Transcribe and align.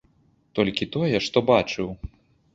Толькі 0.59 0.87
тое, 0.95 1.15
што 1.27 1.45
бачыў. 1.51 1.95